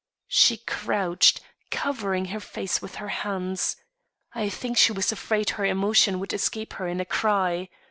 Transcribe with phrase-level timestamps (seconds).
[0.33, 3.75] She crouched, covering her face with her hands.
[4.33, 7.69] I think she was afraid her emotion would escape her in a cry.